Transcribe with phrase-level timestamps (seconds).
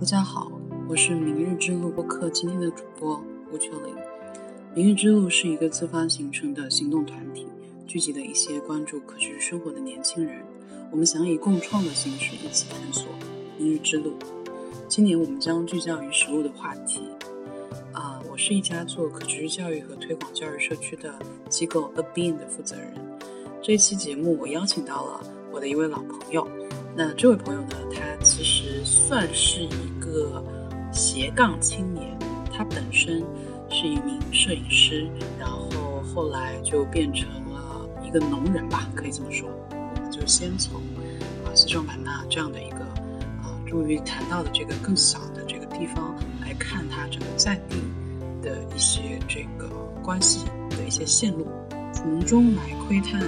[0.00, 0.50] 大家好，
[0.88, 3.94] 我是明日之路播客今天的主播吴秋玲。
[4.74, 7.46] 明日之路是一个自发形成的行动团体，
[7.86, 10.42] 聚集了一些关注可持续生活的年轻人。
[10.90, 13.04] 我们想以共创的形式一起探索
[13.58, 14.14] 明日之路。
[14.88, 17.02] 今年我们将聚焦于食物的话题。
[17.92, 21.14] 啊，我是一家做可持续教育和推广教育社区的
[21.50, 22.94] 机构 A Bean 的负责人。
[23.60, 25.20] 这期节目我邀请到了
[25.52, 26.48] 我的一位老朋友。
[26.96, 28.00] 那这位朋友呢，他
[28.40, 30.42] 其实算是一个
[30.90, 32.18] 斜杠青年。
[32.50, 33.22] 他本身
[33.68, 35.06] 是一名摄影师，
[35.38, 39.46] 然后后来就变成了一个农人吧，可以这么说。
[39.70, 40.80] 我们就先从
[41.44, 42.78] 啊西双版纳这样的一个
[43.42, 47.76] 啊，终于谈到的这个更小的这个地方来看他整个在地
[48.40, 49.68] 的一些这个
[50.02, 51.46] 关系的一些线路，
[51.92, 53.22] 从中来窥探。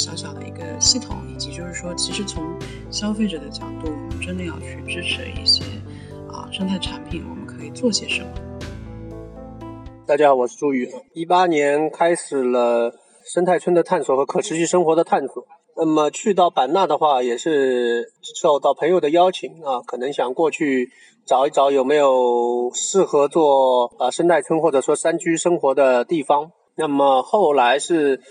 [0.00, 2.42] 小小的一个系统，以及就是说，其实从
[2.90, 5.62] 消费者的角度，我们真的要去支持一些
[6.26, 8.28] 啊生态产品，我们可以做些什么？
[10.06, 10.90] 大家好，我是朱宇。
[11.12, 12.94] 一八年开始了
[13.26, 15.44] 生态村的探索和可持续生活的探索。
[15.76, 20.90] 那么去到版纳的话，也是受到朋友的邀请啊，可能想过去
[21.26, 26.52] 找一找有没有适合做啊生态村或者说山居生活的地方。
[26.74, 28.22] 那么后来是。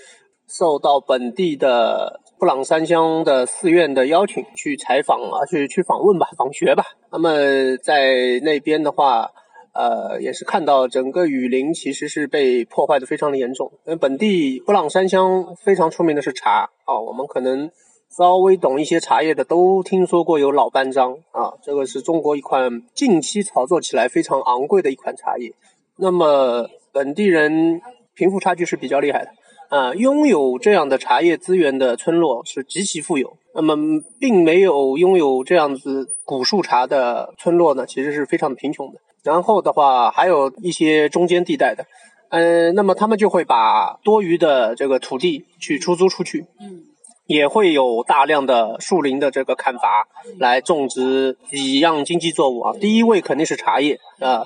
[0.50, 6.84] 受到本地的布朗山乡的寺院的邀请，去采访啊，去去访问吧，访学吧。
[7.12, 9.30] 那么在那边的话，
[9.74, 13.72] 呃，也是看到整个雨林其实是被破坏的非常的严重。
[13.86, 17.70] 因为本地布朗山乡非常出名的是茶啊，我们可能
[18.18, 25.54] 稍微懂一些茶叶的都听说过有老班章啊，这个是中国一款近期炒作起来非常昂贵的一款茶叶。
[25.98, 27.80] 那么本地人
[28.16, 29.32] 贫富差距是比较厉害的。
[29.70, 33.38] 啊，拥有这样的茶叶资源的村落是极其富有。
[33.56, 39.00] 那么，并没有拥有这样子古树茶的村落呢，其实是非常贫穷的。
[39.24, 41.86] 然后的话，还有一些中间地带的，
[42.30, 46.84] 嗯，那么他们就会把多余的这个土地去出租出去，嗯，
[47.26, 50.08] 也会有大量的树林的这个砍伐
[50.40, 52.74] 来种植几样经济作物啊。
[52.80, 54.46] 第一位肯定是茶叶啊，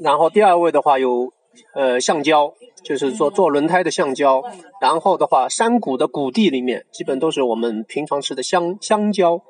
[0.00, 1.32] 然后第二位的话有
[1.74, 2.54] 呃橡胶。
[2.82, 4.44] 就是做做轮胎的橡胶，
[4.78, 9.40] 然后的话，山谷的谷地里面基本都是我们平常吃的香香蕉，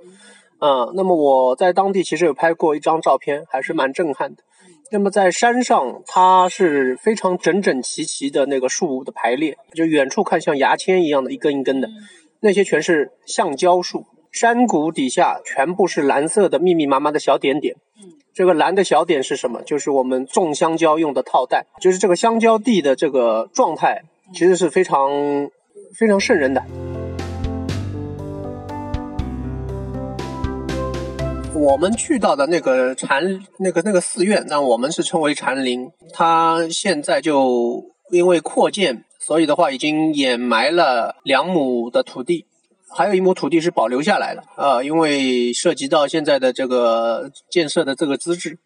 [0.60, 4.44] 嗯，那么我在当地其实有拍过一张照片，还是蛮震撼的。
[4.92, 11.88] 那么在山上，它是非常整整齐齐的那个树的排列，就远处看像牙签一样的一根一根的，
[12.38, 14.06] 那些全是橡胶树。
[14.34, 17.76] 山谷底下全部是蓝色的密密麻麻的小点点。
[18.34, 19.62] 这个蓝的小点是什么？
[19.62, 24.02] 就是我们种香蕉用的套袋，就是这个香蕉地的这个状态，
[24.32, 25.08] 其实是非常
[25.96, 26.60] 非常瘆人的。
[31.54, 42.46] 我们去到的那个禅那个那个寺院，那我们是称为禅林，它现在就因为扩建，所以的话已经掩埋了两亩的土地。
[42.96, 48.58] 还有一亩土地是保留下来的啊，因为涉及到现在的这个建设的这个资质，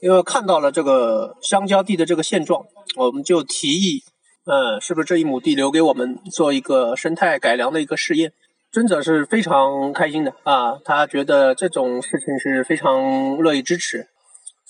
[0.00, 2.64] 因为看到了这个香蕉地的这个现状，
[2.96, 4.02] 我们就提议，
[4.46, 8.32] 嗯，是不是这一亩地留给我们做一个生态改良的一个试验？
[8.70, 14.06] 尊者是非常开心的啊，他觉得这种事情是非常乐意支持。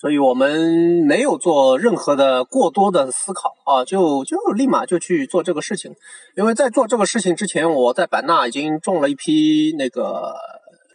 [0.03, 5.95] 所以我们没有做任何的过多的思考啊，就就立马就去做这个事情。
[6.35, 10.35] 因为在做这个事情之前，我在版纳已经种了一批那个，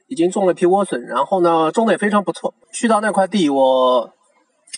[0.09, 2.53] 已经种了一批莴笋，然后呢种的也非常不错。
[2.71, 4.13] 去到那块地，我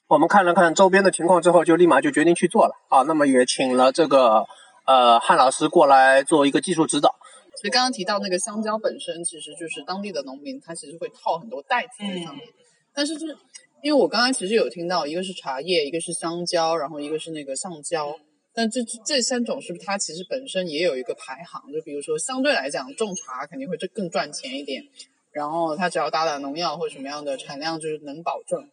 [0.07, 3.03] 我们看了看周边的情况之后，就立马就决定去做了啊。
[3.03, 4.47] 那么也请了这个
[4.87, 7.17] 呃汉老师过来做一个技术指导。
[7.61, 12.47] 所以刚刚提到那个香蕉本身，其实就是当地的农民他其实会套很多袋子在上面，
[12.95, 13.37] 但是就是。
[13.83, 18.15] 因为我刚刚其实有听到，一个是茶叶，一个是香蕉，然后一个是那个橡胶，
[18.53, 21.73] 但这这三种是不是它其实本身也有一个排行？
[21.73, 24.85] 就比如说相对来讲，种茶肯定会更赚钱一点，
[25.33, 28.69] 然后它只要打打农药或什么样的产量就是能保证，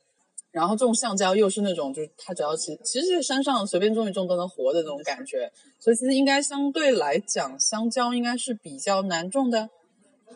[0.52, 9.70] 然后种橡胶又是那种就是它只要其其实山上随便种一种都能活的那种感觉，所以其实应该相对来讲，香蕉应该是比较难种的。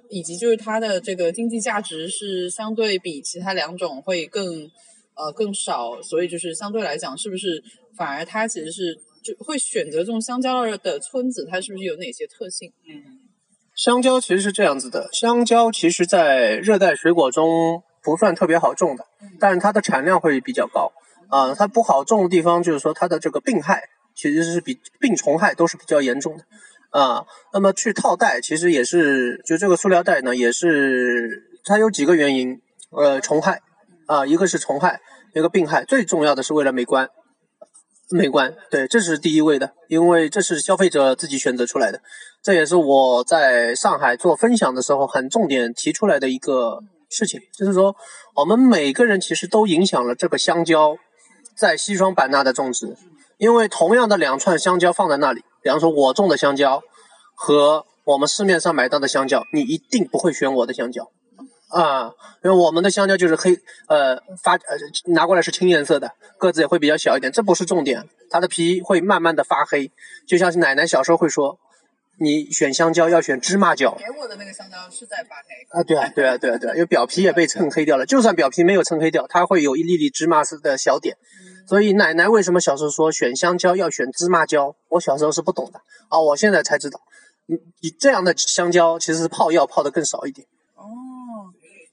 [0.10, 4.70] 以及就是它的这个经济价值是相对比其他两种会更，
[5.16, 7.64] 呃更少，所以就是相对来讲，是不是
[7.96, 12.72] 反而它其实是就会选择这种香蕉的村子，它是不是有哪些特性？
[12.88, 13.20] 嗯，
[13.76, 19.06] 香蕉其实是这样子的，香蕉其实在热带水果中不算特别好种的，
[19.40, 20.92] 但是它的产量会比较高。
[21.30, 23.84] 啊，它不好种的地方就是说它的这个病害
[24.14, 26.44] 其实是比病虫害都是比较严重的。
[26.92, 32.62] 啊，那么去套袋其实也是，就这个塑料袋呢，也是它有几个原因，
[32.92, 33.62] 呃，虫害，
[34.08, 35.02] 啊，一个是虫害，
[35.34, 37.10] 一个病害，最重要的是为了美观。
[38.14, 42.02] 美观，对，这是第一位的，因为这是消费者自己选择出来的，
[42.44, 46.80] 这也是我在上海做分享的时候很重点提出来的一个
[47.10, 47.96] 事情，就是说
[48.36, 50.98] 我们每个人其实都影响了这个香蕉
[51.56, 52.98] 在西双版纳的种植，
[53.38, 56.82] 因为同样的两串香蕉放在那里，比方说我种的香蕉
[57.36, 61.12] 和我们市面上买到的香蕉，你一定不会选我的香蕉。
[61.70, 62.12] 啊，
[62.44, 69.90] 因为我们的香蕉就是黑，呃，发呃拿过来是青颜色的，个子也会比较小一点，这不是重点，它的皮会慢慢的发黑，
[70.28, 71.58] 就像是奶奶小时候会说，
[72.20, 73.96] 你选香蕉要选芝麻蕉。
[73.96, 75.80] 给我的那个香蕉是在发黑。
[75.80, 81.16] 啊，对啊，对啊，对啊，对啊，因为表皮也被蹭黑掉了，就算表皮没有蹭黑掉，它会有一粒粒芝麻似的小点，
[81.68, 84.76] 所以奶奶为什么小时候说选香蕉要选芝麻蕉？
[84.90, 87.00] 我小时候是不懂的，啊，我现在才知道，
[87.46, 90.48] 你你这样的香蕉其实是泡药泡的更少一点。
[90.76, 90.84] 哦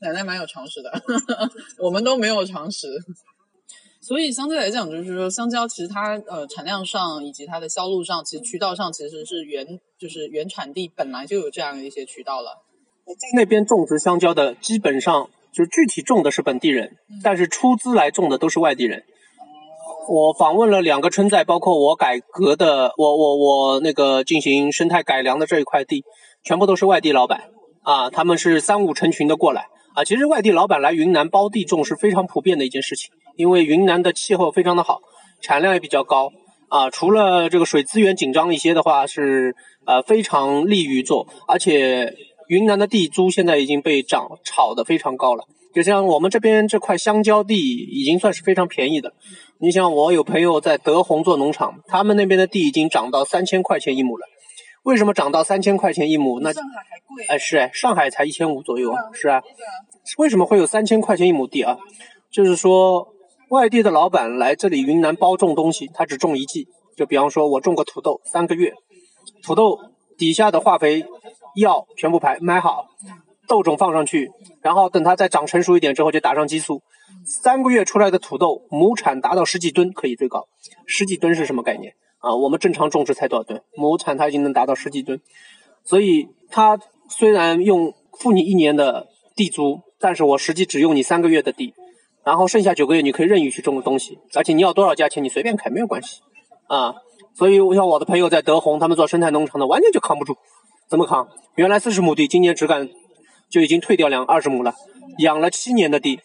[0.01, 1.03] 奶奶蛮有常识的，
[1.79, 2.87] 我们都没有常识。
[4.01, 12.65] 所以相对来讲，就是说香蕉其实它呃产量上以及它的销路上，其实渠道上其实是原就是原产地本来就有这样的一些渠道了。
[13.05, 19.03] 在那边种植香蕉的基本上就是具体种的是本地人，但是出资来种的都是外地人。
[20.09, 26.03] 我访问了两个村寨，包括我改革的我我我那个进行生态改良的这一块地，
[26.43, 27.43] 全部都是外地老板
[27.83, 29.67] 啊，他们是三五成群的过来。
[29.95, 35.01] 啊，其实外地老板来云南包地种是非常普遍的一件事情，因为云南的气候非常的好，
[35.43, 36.33] 产量也比较高
[36.69, 36.89] 啊。
[36.89, 42.15] 除了这个水资源紧张一些的话，是呃非常利于做，而且
[42.49, 45.45] 云南的地租现在已经被涨炒得非常高了。
[45.75, 49.13] 就像我们这边这块香蕉地已经算是非常便宜的。
[49.61, 54.25] 你像我有朋友在德宏做农场，他们那边的地已经涨到三千块钱一亩了。
[54.85, 56.39] 为什么涨到三千块钱一亩？
[56.41, 59.43] 那上海还贵哎，是哎，上海才一千五左右啊，是啊。
[60.17, 61.77] 为什么会有三千块钱一亩地啊？
[62.31, 63.09] 就是说，
[63.51, 66.69] 外地的老板来这里云南包种东西，他只种一季。
[66.97, 68.73] 就比方说，我种个土豆三个月，
[69.43, 69.79] 土豆
[70.17, 71.05] 底下的化肥、
[71.57, 72.87] 药全部排买好，
[73.49, 74.31] 豆种放上去，
[74.63, 76.83] 然后等它再长成熟一点之后，就打上激素。
[77.25, 80.47] 三个月出来的土豆，亩产达到十几吨，可以最高。
[80.87, 82.37] 十几吨是什么概念啊？
[82.37, 83.63] 我们正常种植才多少吨？
[83.75, 85.21] 亩产它已经能达到十几吨，
[85.83, 86.79] 所以它
[87.09, 89.81] 虽然用付你一年的地租。
[90.01, 91.75] 但是我实际只用你三个月的地，
[92.25, 96.21] 然后剩下九个月你可以任意去种东西，而且你要多少价钱你随便开没有关系，
[96.69, 96.95] 啊，
[97.35, 100.37] 所以我像我的朋友在德宏，他们做生态农场的完全就扛不住，
[100.89, 101.27] 怎么扛？
[101.57, 102.89] 原来四十亩地，今年只敢
[103.49, 104.75] 就已经退掉两二十亩了，
[105.19, 106.21] 养了七年的地，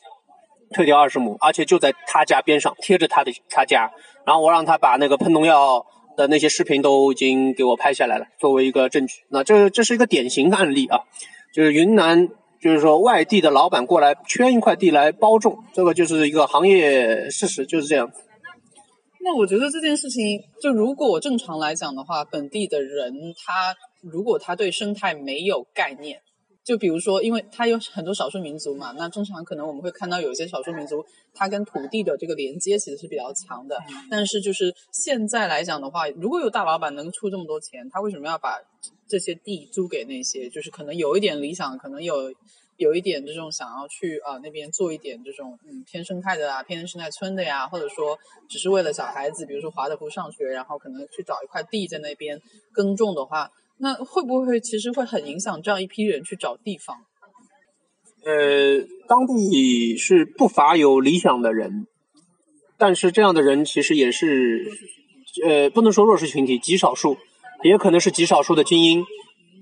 [0.74, 3.92] 退掉二十亩，而且就在他家边上贴着他的他家，
[4.26, 5.86] 然后我让他把那个喷农药
[6.16, 9.22] 的那些视频都已经给我拍下来了，作为一个证据。
[9.30, 11.00] 那这这是一个典型的案例啊，
[11.54, 12.30] 就是云南。
[12.62, 18.10] 就是说，外地的老板过来圈一块地来包种，这个就是一个行业事实，就是这样。
[19.20, 26.22] 那我觉得这件事情，就如果正常来讲的话，本地的人他如果他对生态没有概念，
[26.64, 33.78] 就比如说，因为它有很多少数民族嘛，那正常可能我们会看到有一些少数民族，他跟土地的这个连接其实是比较强的。
[34.10, 38.62] 但是就是现在来讲的话，如果有大老板能出这么多钱，他为什么要把？
[39.06, 42.34] 这些地租给那些，就是可能有一点理想，可能有
[42.78, 48.18] 有一点这种想要去啊那边做一点这种嗯偏生态的啊偏生态村的呀，或者说
[48.50, 52.42] 只是为了小孩子，比如说华德福上学，然后可能去找一块地在那边
[52.72, 56.98] 耕种的话，那会不会其实会很影响这样一批人去找地方？
[58.26, 61.88] 呃，当地是不乏有理想的人，
[62.78, 64.72] 但是这样的人其实也是
[65.46, 67.18] 呃不能说弱势群体，极少数。
[67.64, 69.06] 也可能是极少数的精英，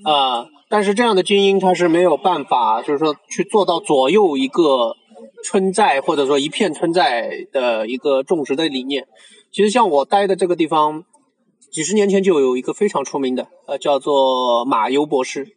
[0.04, 4.96] 啊，但是这样的精英他是没有办法，就是说去做到左右一个
[5.44, 9.08] 村寨或者说一片村寨的一个种植的理念。
[9.52, 11.04] 其实像我待的这个地方，
[11.72, 15.48] 几十年前就有一个非常出名的，呃，叫做马尤博士，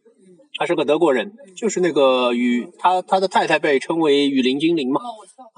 [0.59, 5.01] 他是个德国人，就是那个雨，他他的太太被称为雨林精灵嘛，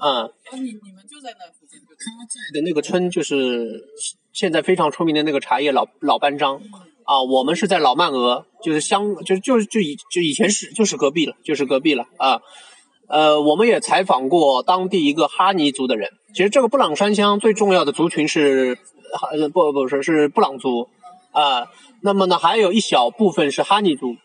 [0.03, 3.85] 嗯，你你们就在那附近，他在的那个村就是。
[4.33, 6.61] 现在非常出名的那个茶叶老老班章
[7.05, 12.39] 啊，我们是在老曼峨，就是乡就是就就以就以前是就是隔壁了，就是隔壁了啊。
[13.07, 16.11] 呃，我们也采访过当地一个哈尼族的人。
[16.35, 18.77] 其实这个布朗山乡最重要的族群是
[19.53, 20.87] 不不是是布朗族
[21.31, 21.67] 啊。
[22.01, 24.15] 那么呢，还有一小部分是哈尼族。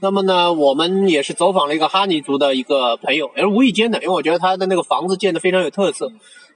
[0.00, 6.10] 那么呢，我们也是走访了一个哈尼族的一个朋友，也是无意间的，因为我觉得他的那个房子建的非常有特色。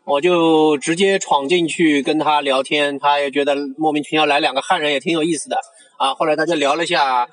[0.04, 5.56] 我就直接闯进去跟他聊天，他也觉得莫名其妙来两个汉人也挺有意思的
[5.96, 6.14] 啊。
[6.14, 7.26] 后来大家聊了一下，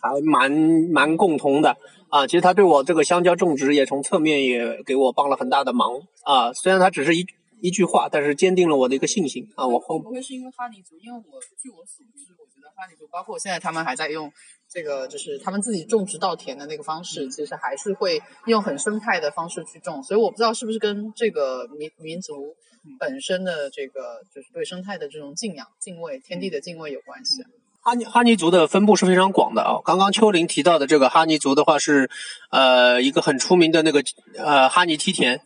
[0.00, 0.50] 还蛮
[0.92, 1.76] 蛮共同的
[2.08, 5.88] 啊，其实他对我这个香蕉种植也从侧面也给我帮了很大的忙
[6.22, 6.52] 啊。
[6.52, 7.26] 虽然他只是一
[7.60, 9.66] 一句话，但是坚定了我的一个信心啊。
[9.66, 14.32] 我后不会是因为哈尼族，因为我据我所知，我觉得哈尼族包括现在他们还在用
[14.68, 20.02] 这个，就是他们自己种植稻田的那个方式，其实还是会用很生态的方式去种。
[20.02, 22.54] 所以我不知道是不是跟这个民民族
[22.98, 27.42] 本身的这个就是对生态的这种敬仰、敬畏、天地的敬畏有关系。
[27.82, 29.80] 哈尼哈尼族的分布是非常广的啊。
[29.84, 32.10] 刚刚秋林提到的这个哈尼族的话是，
[32.50, 34.02] 呃，一个很出名的那个
[34.36, 35.40] 呃哈尼梯田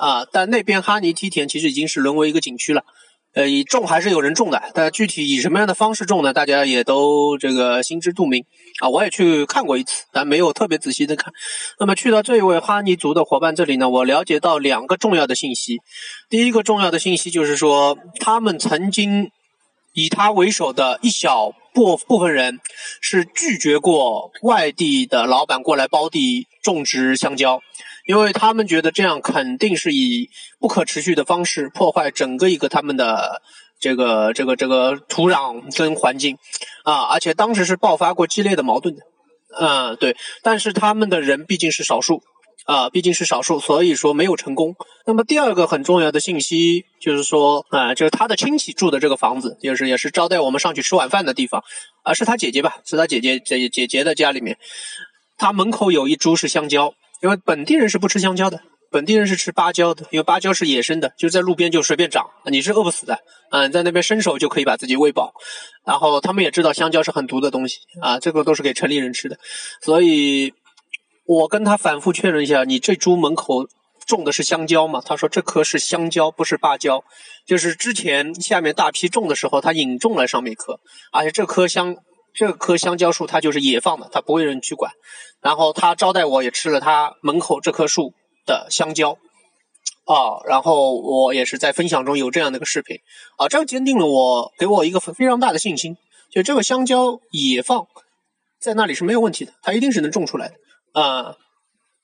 [0.00, 2.82] 啊，但那边哈尼梯田其实已经是沦为一个景区了。
[3.32, 6.32] 呃，以种还是有人种的，但具体以什么样的方式种呢？
[6.32, 8.44] 大家也都这个心知肚明
[8.80, 8.88] 啊。
[8.88, 11.32] 我也去看过一次，但没有特别仔细的看。
[11.78, 15.78] 那么去到这一位哈尼族的伙伴这里呢，我了解到两个重要的信息。
[16.28, 19.30] 第一个重要的信息就是说，他们曾经
[19.92, 22.58] 以他为首的一小部部分人
[23.00, 27.60] 是拒绝过外地的老板过来包地种植香蕉。
[28.10, 33.40] 因为他们觉得这样肯定是以不可持续的方式破坏整个一个他们的
[33.78, 36.36] 这个这个这个土壤跟环境，
[36.82, 39.02] 啊，而且当时是爆发过激烈的矛盾的，
[39.60, 40.16] 嗯，对。
[40.42, 42.20] 但是他们的人毕竟是少数，
[42.64, 44.74] 啊，毕竟是少数，所以说没有成功。
[45.06, 51.62] 那么第二个很重要的信息就是说，啊，就是他的亲戚住的这个房子，就是也是招待我们上去吃晚饭的地方，
[52.02, 52.78] 啊，是他姐姐吧？
[52.84, 54.58] 是他姐姐姐姐姐的家里面，
[55.38, 56.92] 他门口有一株是香蕉。
[57.20, 58.60] 因为本地人是不吃香蕉的，
[58.90, 63.18] 本地人是吃芭蕉的，因为芭蕉是野生的，就在路边就随便长，你是饿不死的，
[63.50, 65.34] 嗯，在那边伸手就可以把自己喂饱。
[65.84, 69.38] 然后他们也知道香蕉是很毒的东西啊，这个都是给城里人吃的，
[69.82, 70.54] 所以
[71.26, 73.68] 我跟他反复确认一下，你这株门口
[74.06, 75.02] 种的是香蕉吗？
[75.04, 77.04] 他说这棵是香蕉，不是芭蕉，
[77.46, 80.80] 就是之前下面大批种的时候，他引种了上面一棵，
[81.12, 81.96] 而且这棵香。
[82.34, 84.92] 这棵香蕉树它就是野放的，它不会有人去管。
[85.42, 88.12] 然后他招待我也吃了他门口这棵树
[88.44, 89.12] 的香蕉，
[90.04, 92.98] 啊，然后我也是在分享中有这样的一个视频，
[93.38, 95.96] 啊，这样坚定了我，给我一个非常大的信心，
[96.30, 97.86] 就这个香蕉野放
[98.60, 101.36] 在那里是没有问题的，它一定是能种出来的，啊，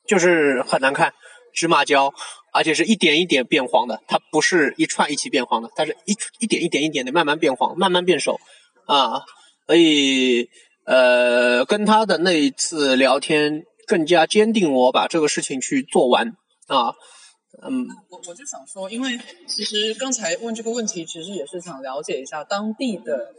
[0.07, 1.13] 就是很难看，
[1.53, 2.11] 芝麻蕉，
[2.51, 8.39] 而且是一点一点变黄的，它不是一串一起变黄的，它是一一点一点一点的慢慢变黄，慢慢变熟，
[8.87, 9.21] 啊。
[9.67, 10.49] 所以，
[10.85, 16.29] 呃，跟他的那一次聊天更加坚定我把这个事情去做完
[16.67, 16.93] 啊。
[17.61, 23.33] 嗯，我我就想说，因为其实刚才问这个问题，其实也是想了解一下当地的，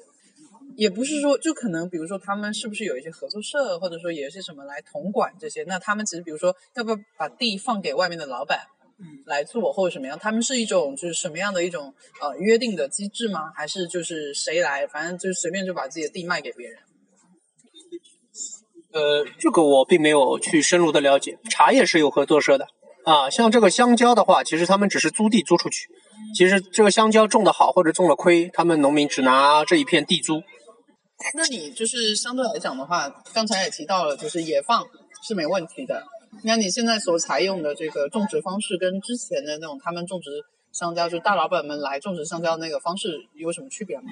[0.77, 5.65] 也不是说就可能，比如说他们是不是有一些合作社，或者说有一些什么来统管这些？
[5.65, 8.61] 那他们其实比如说要不要把地放给外面的老板？
[9.01, 10.19] 嗯，来做或者什么样？
[10.19, 13.53] 他们是一种就是什么样的一种呃约定的机制吗？
[13.55, 16.79] 还是就是谁来，反正就是随便就把自己的地卖给别人？
[18.91, 21.39] 呃，这个我并没有去深入的了解。
[21.51, 22.67] 茶叶是有合作社的
[23.05, 25.89] 啊，像这个香蕉的话，其实他们只是租地租出去。
[26.35, 30.43] 其实这个香蕉种的好或者种了亏，他们农民只拿这一片地租。
[31.35, 34.85] 那你就是相对来讲的话，刚才也提到了，就是野放
[35.23, 36.05] 是没问题的。
[36.45, 40.31] 那你现在所采用的这个种植方式，跟之前的那种他们种植
[40.73, 44.05] 香蕉，就大老板们来种植香蕉那个方式有什么区别吗？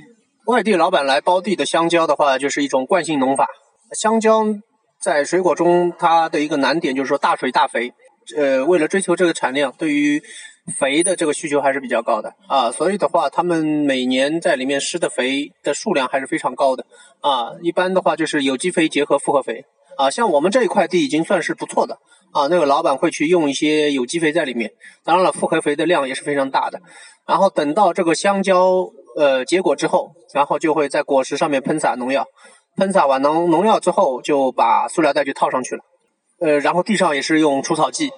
[0.47, 3.47] 外地老板来包地的香蕉的话，就是一种惯性农法。
[3.93, 4.45] 香蕉
[5.01, 7.93] 在水果中，它的一个难点就是说大水大肥。
[8.37, 10.21] 呃，为了追求这个产量，对于
[10.79, 12.73] 肥的这个需求还是比较高的啊。
[12.73, 16.85] 所以的话，他们每年在里面施的肥的数量还是非常高的
[17.21, 17.53] 啊。
[17.63, 19.65] 一般的话就是有机肥结合复合肥。
[19.97, 21.99] 啊，像我们这一块地已经算是不错的
[22.33, 22.47] 啊。
[22.49, 24.73] 那个老板会去用一些有机肥在里面，
[25.05, 26.81] 当然了，复合肥的量也是非常大的。
[27.27, 32.27] 然后等到这个香蕉呃结果之后，然后就会在果实上面喷洒农药，
[32.77, 35.83] 喷洒完农农药之后，就把塑料袋就套上去了。
[36.39, 38.11] 呃，然后地上也是用除草剂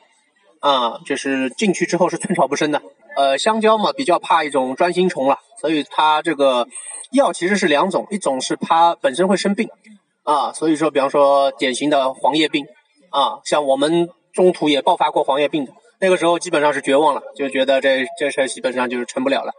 [0.60, 2.82] 啊，就是进去之后是寸草不生的。
[3.16, 6.66] 呃，香蕉嘛比较怕一种专心虫了，所以它这个
[7.12, 9.68] 药其实是两种，一种是它本身会生病。
[10.28, 12.66] 啊，所以说，比方说典型的黄叶病，
[13.08, 19.52] 啊，像我们中途也爆发过黄叶病的，那个时候基本上是绝望了，就觉得这这事基本上就是成不了了，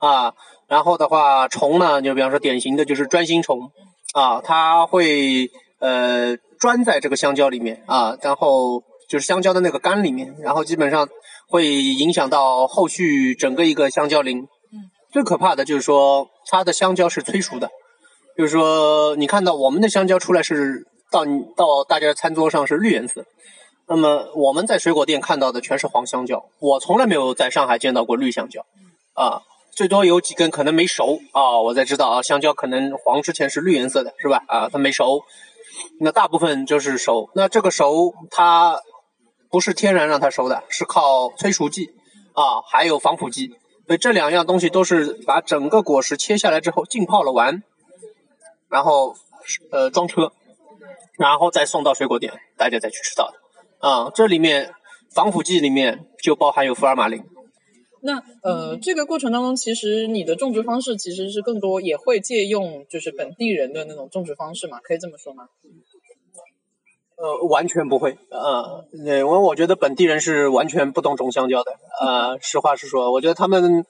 [0.00, 0.32] 啊，
[0.66, 3.70] 然后的话虫呢，就比方说典型的就是专心虫，
[4.14, 11.06] 啊，它会呃钻在这个香蕉里面啊，然后就是香蕉的那个干里面，然后基本上
[11.50, 14.38] 会影响到后续整个一个香蕉林。
[14.38, 17.68] 嗯，最可怕的就是说它的香蕉是催熟的。
[18.36, 21.24] 就是说，你看到我们的香蕉出来是到
[21.56, 23.24] 到大家的餐桌上是绿颜色，
[23.86, 26.44] 那么我们在水果店看到的全是黄香蕉。
[26.58, 28.62] 我从来没有在上海见到过绿香蕉，
[29.14, 34.42] 啊，最多有几根可能没熟啊，我才知道啊，香蕉可能黄之前是绿颜色的，是吧？
[34.48, 35.22] 啊，它没熟，
[36.00, 37.30] 那大部分就是熟。
[37.34, 38.80] 那这个熟它
[39.50, 41.90] 不是天然让它熟的，是靠催熟剂
[42.32, 43.52] 啊，还有防腐剂。
[43.86, 47.62] 所以这两样东西都是把整个果实切下来之后浸泡了完，
[48.74, 49.14] 然后
[49.70, 50.32] 呃装车，
[51.16, 53.38] 然后再送到水果店，大家再去吃到的。
[53.78, 54.74] 啊，这里面
[55.14, 57.22] 防腐剂里面就包含有福尔马林。
[58.02, 65.46] 那呃，这个过程当中，其实你的种植方式其实是更多也会借用就是本地人的那种种植方式嘛，可以这么说吗？
[67.16, 73.84] 呃，完全不会，呃，因为我觉得本地人是完全不懂种香蕉的，呃，实话实说，我觉得他们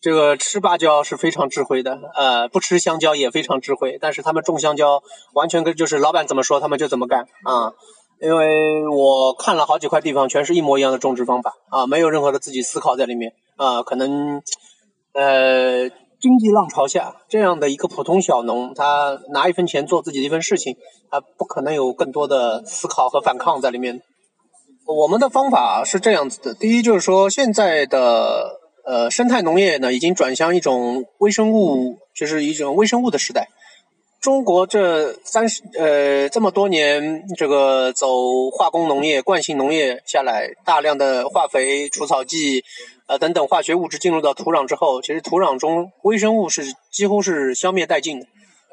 [0.00, 5.02] 这个吃芭蕉是非常智慧的，呃，不吃香蕉也非常智慧，但是他们种香蕉
[5.34, 7.72] 完全跟就是老板怎么说他们就怎么干啊，
[8.20, 13.32] 因为我看了好几块地方，全是一模一样的种植方法啊，没有任何的自己思考在里面。
[13.56, 14.40] 啊，可能，
[15.12, 15.90] 呃，
[16.20, 20.76] 经济浪潮下，这样的一个普通小农，他拿一分钱做自己的一份事情，
[21.10, 24.02] 他不可能有更多的思考和反抗在里面。
[24.86, 33.48] 我们的方法是这样子的：第一，就是说现在的呃生态农业呢，已经转向一种微生物，就是一种微生物的时代。
[34.20, 42.62] 中国这三十呃这么多年，这个走化工农业、惯性农业下来，大量的化肥、除草剂，
[43.10, 46.62] 呃等等化学物质进入到土壤之后，其实土壤中微生物是
[46.92, 48.26] 几乎是消灭殆尽的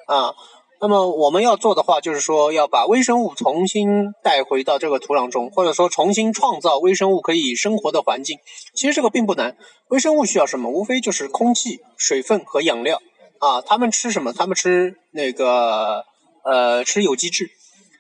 [0.06, 0.36] 啊。
[0.80, 8.38] 那么我们要做的话，就是说要把微生物重新带回到这个土壤中，或者说重新创造微生物可以生活的环境。
[8.76, 10.70] 其实这个并不难，微生物需要什么？
[10.70, 13.02] 无非就是空气、水分和养料。
[13.40, 14.34] 啊，他们吃什么？
[14.34, 16.06] 他们吃那个
[16.44, 17.50] 呃，吃有机质，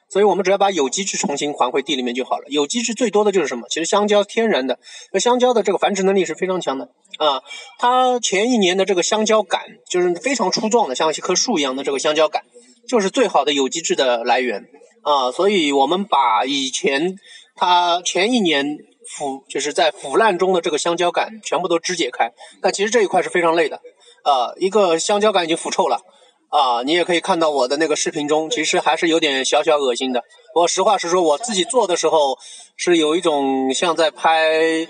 [0.10, 2.46] 所以我们只要把有机质重新还回地里面就好了。
[2.48, 3.68] 有机质最多的就是什么？
[3.70, 4.80] 其实香蕉天然的，
[5.12, 7.42] 那香蕉的这个繁殖能力是非常强的啊。
[7.78, 12.44] 它前一年的这个香蕉杆就是非常粗壮的，像一棵树一样的这个香蕉杆，
[12.88, 14.66] 就是最好的有机质的来源
[15.04, 15.32] 啊。
[15.32, 17.16] 所以我们把以前
[17.56, 18.78] 它前一年
[19.10, 23.82] 腐就是在腐烂中的这个香蕉杆全部都肢解开，但其实这一块是非常累的。
[24.24, 26.02] 啊，一个香蕉杆已经腐臭了，
[26.50, 30.24] 啊，你也可以看到我的那个视频中，其实还是有点小小恶心的。
[30.56, 32.38] 我实话实说，我自己做的时候
[32.78, 34.88] 是有一种像在拍，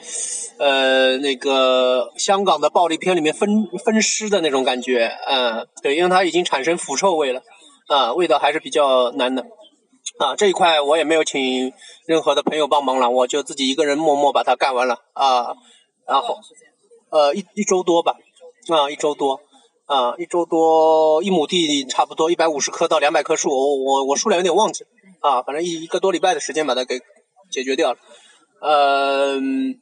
[0.59, 7.41] 呃，那个香港的暴力片里面分分尸的那种感觉，嗯，对，因为它已经产生腐臭味了，
[7.87, 9.43] 啊，味道还是比较难的，
[10.19, 11.73] 啊，这一块我也没有请
[12.05, 15.55] 任何的朋友帮忙了，我就自己一个人默默把它干完了，啊，
[16.05, 16.37] 然后，
[17.09, 18.15] 呃，一一周多吧。
[18.69, 19.39] 啊，一周多，
[19.87, 24.83] 啊，一周多，一亩地差不多一百五十棵到两百棵树，我我我数量有点忘记，
[25.21, 26.99] 啊，反正一一个多礼拜的时间把它给
[27.49, 27.97] 解决掉了，
[28.59, 29.79] 嗯，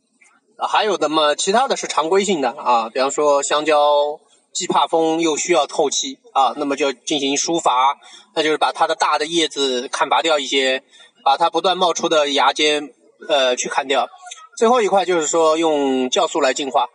[0.60, 4.20] 还有的嘛，其他的是常规性的啊，比方说香蕉
[4.54, 7.98] 既怕风又需要透气啊，那么就进行疏伐，
[8.36, 10.84] 那就是把它的大的叶子砍拔掉一些，
[11.24, 12.94] 把它不断冒出的芽尖
[13.28, 14.08] 呃去砍掉，
[14.56, 16.90] 最后一块就是说用酵素来净化。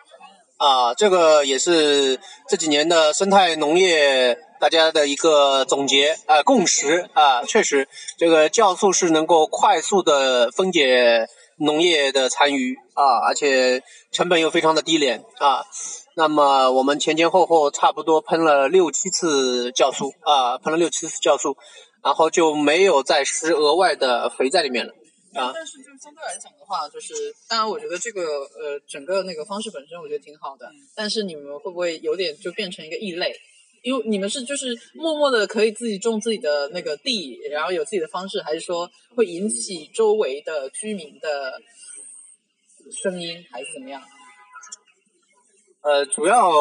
[0.60, 15.64] 啊，这个也是这几年的生态农业大家的一个总结啊共识啊，确实这个酵素是能够快速的分解农业的残余啊，而且成本又非常的低廉啊。
[16.14, 21.56] 那么我们前前后后差不多喷了六七次酵素啊，喷了六七次酵素，
[22.04, 24.92] 然后就没有再施额外的肥在里面了。
[25.34, 27.14] 啊，但是就相对来讲的话，就是
[27.48, 28.22] 当然，我觉得这个
[28.58, 30.70] 呃，整个那个方式本身，我觉得挺好的。
[30.94, 33.34] 但是你们会不会有点就变成一个异类？
[33.82, 41.58] 因为你们是就是默默的可以自己种自己的那个地，然后有自己的方式，还是说会引起周围的居民的
[43.02, 44.02] 声音，还是怎么样？
[45.82, 46.52] 呃，主要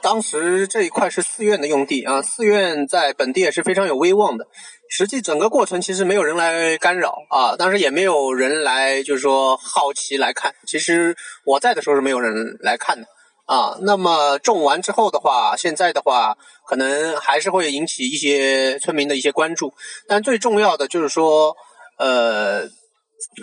[0.00, 4.46] 当时这一块是寺院的用地啊，寺院在本地也是非常有威望的。
[4.88, 10.54] 实际整个过程其实没有人来干扰啊，当时也没有人来，就是说好奇来看。
[10.66, 13.08] 其实我在的时候是没有人来看的
[13.46, 13.76] 啊。
[13.82, 16.36] 那么种完之后的话，现在的话
[16.68, 19.74] 可能还是会引起一些村民的一些关注。
[20.06, 21.56] 但最重要的就是说，
[21.98, 22.68] 呃，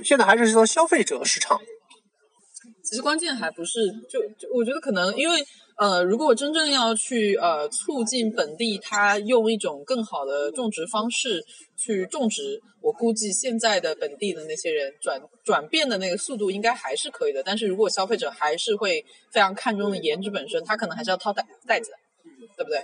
[0.05, 1.59] 现在还是说消费者市场。
[2.87, 5.43] 其实关键还不是就就我觉得可能因为。
[5.79, 11.45] 呃，如果真正要去呃促进本地，它用一种更好的种植方式
[11.77, 17.43] 去种植，我估计现在的本地的那些人转转变的那个速度应该还是可以的。
[17.43, 21.91] 但是如果消费者还是会非常看重的颜值本身，他可能还是要掏袋袋子，
[22.57, 22.83] 对不对？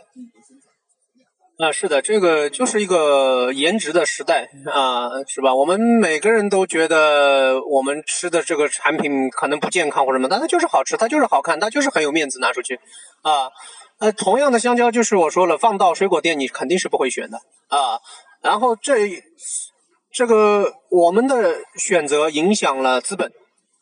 [1.60, 5.54] 啊，是的，这个就是一个颜值的时代啊，是吧？
[5.54, 12.80] 我们每个人都觉得我们吃的这个产品可能不健康或者什么，但它就是好吃，它就是好看，它就是很有面子拿出去
[13.22, 13.52] 啊。
[14.00, 17.38] 呃，同样的香蕉，就是我说了，放到水果店你肯定是不会选的
[17.68, 18.00] 啊。
[18.42, 19.24] 然后这
[20.12, 23.32] 这个我们的选择影响了资本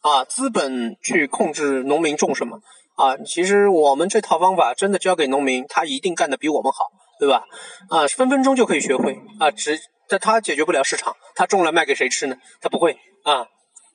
[0.01, 2.59] 啊，资本去控制农民种什么
[2.95, 3.15] 啊。
[3.25, 7.45] 其实我们这套方法真的交给农民，他一定干得比我们好，对吧？
[7.87, 9.79] 啊，分分钟就可以学会啊，只
[10.09, 12.35] 但他解决不了市场，他种了卖给谁吃呢？
[12.59, 13.45] 他不会啊，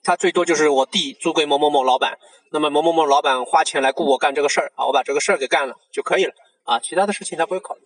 [0.01, 2.17] 他最多就是我地租给某某某老板，
[2.53, 7.81] 那么某某某老板花钱来雇我干这个事儿啊，我把这个事儿给干了就可以了啊，其他的事情他不会考虑。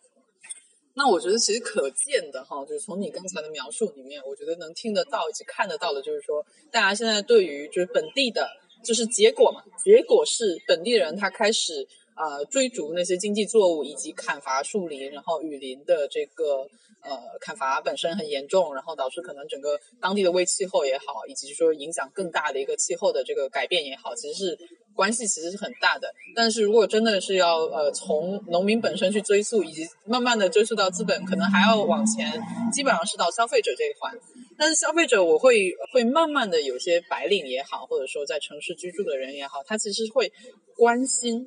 [0.94, 8.48] 那我觉得其实可见的哈，就是从你刚才的描述里面，我觉得能听得到以及看得到的，就是说大家现在对于就是本地的，
[8.86, 11.88] 就是结果嘛，结果是本地人他开始
[12.22, 16.68] 啊追逐那些经济作物以及砍伐树林，然后雨林的这个
[17.04, 24.58] 呃砍伐本身很严重，然后导致可能整个当地的微气候也好，以及说影响更大的一个气候的这个改变也好，其实是。
[24.94, 32.30] 关系其实是很大的，但是如果真的是要呃从农民本身去追溯，以及慢慢的追溯到资本，可能还要往前，
[32.74, 34.14] 基本上是到消费者这一环。
[34.58, 40.30] 但是消费者，我会会慢慢的有些白领也好，或者说在城市居住的人也好，他其实会
[40.76, 41.46] 关心，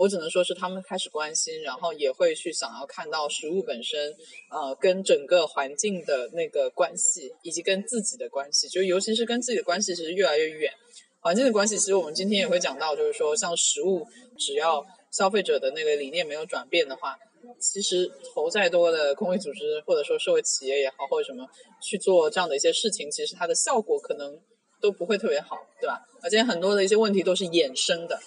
[0.00, 4.16] 我只能说是他们开始关心，然后也会去想要看到食物本身，
[4.50, 10.72] 呃，跟整个环境的那个关系，以及跟自己的关系，就尤其是跟自己的关系，其实越来越远。
[11.20, 14.06] 环境的关系，其实我们今天也会讲到，就是说，像食物，
[14.38, 17.18] 只要消费者的那个理念没有转变的话，
[17.58, 21.46] 其实投再多的公益组织或者说社会企业也好，或者什么
[21.82, 24.40] 去做这样的一些事情，其实它的效果可能
[24.80, 26.00] 都不会特别好，对吧？
[26.22, 28.18] 而且很多的一些问题都是衍生的。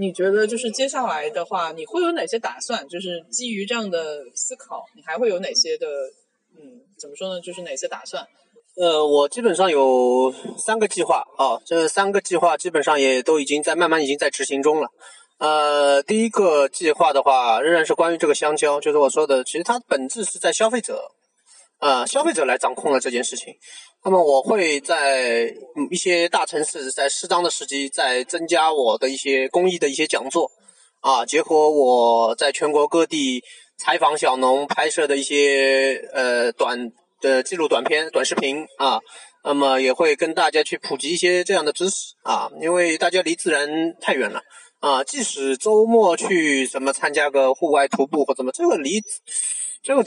[0.00, 2.88] 你觉得就是接下来的话，你会有哪些打算？
[2.88, 5.86] 就是基于这样的思考，你还会有哪些的，
[6.56, 7.38] 嗯，怎么说呢？
[7.42, 8.26] 就是哪些打算？
[8.76, 14.88] 呃，我基本上有三个计划啊，这三个计划基本上也都已经在慢慢已经在执行中了。
[15.36, 21.10] 呃，第一个计划的话，仍然是关于这个香蕉，就是我说的，其实它本质是在消费者，
[21.78, 23.54] 呃，消费者来掌控了这件事情。
[24.04, 25.54] 那么我会在
[25.90, 30.50] 一些大城市，在适当的时机，再增加我的一些公益的一些讲座
[31.00, 33.42] 啊，结合我在全国各地
[33.76, 36.92] 采访小农拍摄的一些呃短。
[37.22, 38.98] 的记录短片、短视频啊，
[39.44, 43.68] 那么也会跟大家去普及一些这样的知识啊，因为大家离自然
[44.00, 44.40] 太远了
[44.78, 45.04] 啊。
[45.04, 49.02] 即使周末去什么参加个户外徒步或怎么，这个离
[49.82, 50.04] 这个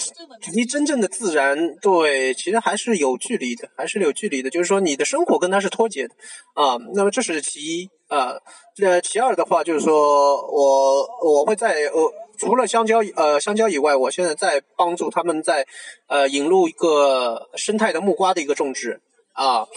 [0.54, 4.50] 离真正的自然，对，其实还是有距离的，还是有距离的。
[4.50, 6.14] 就是说，你的生活跟它是脱节的
[6.54, 6.78] 啊。
[6.94, 8.36] 那么这是其一啊，
[8.76, 12.14] 这其二的话就是说我我会在呃。
[12.36, 15.68] 除了香蕉，呃，香蕉以外，我现在在帮助他们在，
[16.08, 19.00] 呃，引入一个生态的木瓜的一个种植
[19.34, 19.68] 啊，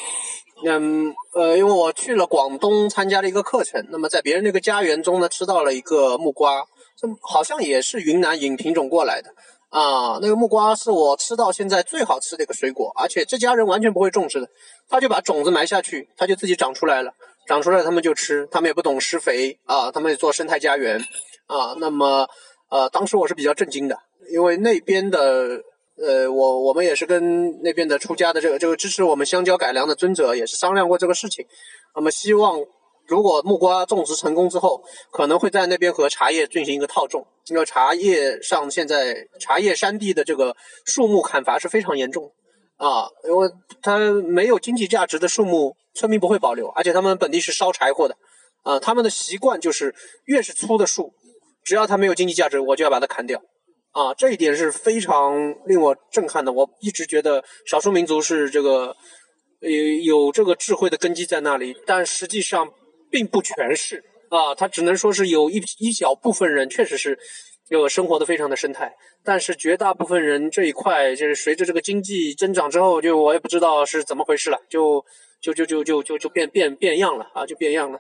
[0.65, 6.65] 嗯，呃，因为我去了广东参加了一个课程，那么在别人那个家园中呢，吃到了一个木瓜，
[6.97, 9.35] 这好像也是云南引品种过来的
[9.69, 14.49] 啊，那个木瓜是我吃到现在最好吃的一个水果，而且这家人完全不会种植的，
[14.89, 17.13] 他就把种子埋下去，他就自己长出来了，
[17.47, 21.01] 长出来他们就吃，他们也不懂施肥啊，他们也做生态家园
[21.47, 22.29] 啊，那么。
[22.69, 23.97] 呃，当时我是比较震惊的，
[24.33, 25.63] 因为那边的，
[26.03, 31.47] 呃，我我们也是跟那边的出家的这个这个支持我们香蕉改良的尊者也是商量过这个事情。
[31.95, 32.59] 那么希望
[33.07, 42.33] 如果木瓜种植成功之后，可能会在那边和茶叶进行一个套种，因为茶叶上现在茶叶山地的这个树木砍伐是非常严重
[42.77, 43.49] 啊，因为
[43.81, 48.17] 它没有经济价值的树木，村民不会保留，而且他们本地是烧柴火的，
[48.63, 51.13] 啊，他们的习惯就是越是粗的树。
[51.65, 53.43] 只要它没有经济价值，我就要把它砍掉，
[53.91, 56.53] 啊，这一点是非常令我震撼的。
[56.53, 58.95] 我一直觉得少数民族是这个，
[59.59, 59.71] 有
[60.27, 62.71] 有这个智慧的根基在那里，但实际上
[63.17, 64.55] 并不全是啊。
[64.55, 67.19] 它只能说是有一一小部分人确实是，
[67.69, 75.03] 有生活的非常的生态，但是绝大部分人这一块就是随着这个经济增长之后，就我也不知道是怎么回事了，就
[75.41, 77.99] 就就就就就就变变变样了啊，就变样了。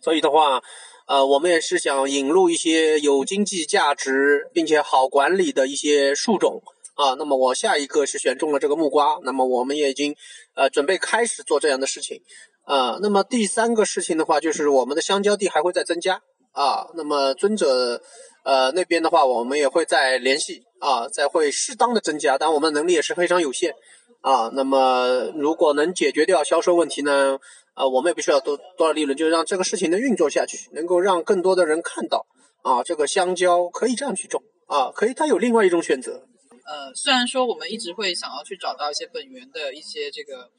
[0.00, 0.62] 所以的话。
[1.08, 6.62] 呃，我们也是想引入一些有经济价值并且好管理的一些树种
[6.96, 7.14] 啊。
[7.18, 10.14] 那么我下一个是选中了这个木瓜，那么我们也已经
[10.52, 12.20] 呃准备开始做这样的事情
[12.68, 12.98] 啊。
[13.00, 16.20] 那么第三个事情的话，就是我们的香蕉地还会再增加
[16.52, 16.86] 啊。
[16.94, 18.00] 那么尊者
[18.44, 23.74] 呃那边的话，我们也会再联系啊，再会适当的增加，但我们能力也是非常有限
[24.20, 24.50] 啊。
[24.52, 27.38] 那么如果能解决掉销售问题呢？
[27.78, 32.26] 啊，我们也不需要多多少利润，就让这个事情能运作下去，能够让更多的人看到
[32.64, 36.26] 啊，这个香蕉可以这样去种啊，可以，它有另外一种选择。
[36.66, 40.50] 呃，虽然说我们一直会想要去找到一些本源的一些这个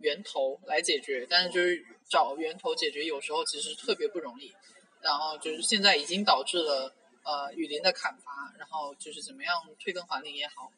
[0.00, 4.52] 源头来解决，但是就是找源头解决有时候其实特别不容易。
[5.00, 10.72] 然后就是现在已经导致了呃雨林的砍伐，然后就是怎么样退耕还林也好，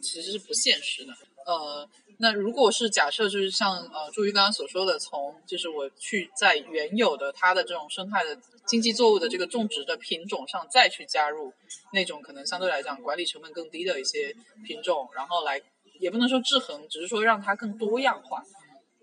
[0.00, 1.14] 其实是不现实的。
[1.46, 11.52] 呃，那如果是假设就是像呃朱瑜刚刚所说的，从就是我去在原有的它的这种生态的经济作物的这个种植的品种上再去加入
[11.94, 15.60] 那种可能相对来讲管理成本更低的一些品种，然后来
[15.98, 18.44] 也不能说制衡，只是说让它更多样化。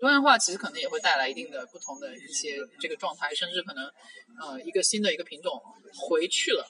[0.00, 3.84] 多样化其实可能也会带来一定的不同的一些这个状态，甚至可能
[4.40, 5.62] 呃一个新的一个品种
[5.94, 6.66] 回去了，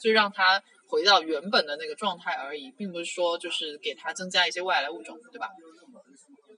[0.00, 0.62] 就让它。
[0.86, 5.48] 回到原本的那个状态而已，并不是说就是给它增加一些外来物种，对吧？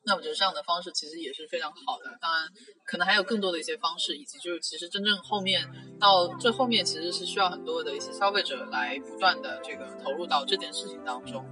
[0.05, 2.19] 那我觉得这样的方式其实也是非常好的。
[2.21, 2.47] 当然，
[2.85, 5.66] 可能还有更多的一些方式，以及就是其实真正后面
[5.99, 11.42] 到最后面，其实是需要很多的一些消费者来不断的这个投入到这件事情当中。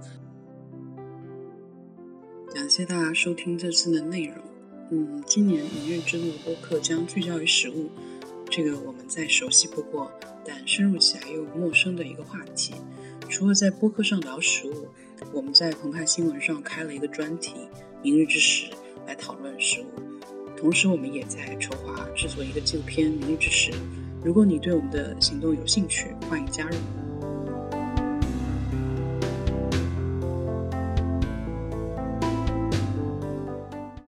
[2.55, 4.37] 感谢大家收听这次的内容。
[4.89, 7.89] 嗯，今年明日之路播客将聚焦于食物。
[8.49, 10.09] 这个我们再熟悉不过，
[10.45, 12.73] 但深入起来又陌生的一个话题。
[13.27, 14.87] 除了在播客上聊食物，
[15.33, 17.55] 我们在澎湃新闻上开了一个专题
[18.01, 18.67] “明日之食”
[19.05, 19.87] 来讨论食物。
[20.55, 23.71] 同时，我们也在筹划制作一个纪录片《明日之食》。
[24.23, 26.77] 如果你对我们的行动有兴趣，欢迎加入。